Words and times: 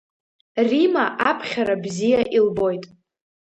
Рима 0.67 1.05
аԥхьара 1.29 1.75
бзиа 1.83 2.21
илбоит. 2.37 2.83